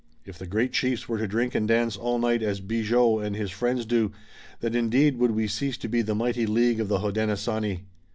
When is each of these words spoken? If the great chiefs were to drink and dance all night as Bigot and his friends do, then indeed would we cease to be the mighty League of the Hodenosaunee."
If 0.25 0.39
the 0.39 0.47
great 0.47 0.73
chiefs 0.73 1.07
were 1.07 1.19
to 1.19 1.27
drink 1.27 1.53
and 1.53 1.67
dance 1.67 1.95
all 1.95 2.17
night 2.17 2.41
as 2.41 2.59
Bigot 2.59 3.23
and 3.23 3.35
his 3.35 3.51
friends 3.51 3.85
do, 3.85 4.11
then 4.59 4.73
indeed 4.73 5.17
would 5.19 5.29
we 5.29 5.45
cease 5.47 5.77
to 5.77 5.87
be 5.87 6.01
the 6.01 6.15
mighty 6.15 6.47
League 6.47 6.79
of 6.79 6.87
the 6.87 7.01
Hodenosaunee." 7.01 7.81